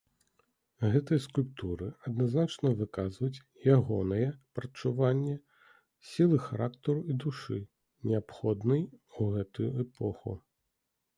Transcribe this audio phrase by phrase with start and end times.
[0.93, 3.43] Гэтыя скульптуры адназначна выказваюць
[3.75, 4.23] ягонае
[4.59, 5.35] прадчуванне
[6.11, 7.59] сілы характару і душы,
[8.13, 8.83] неабходнай
[9.19, 10.37] у гэтую эпоху.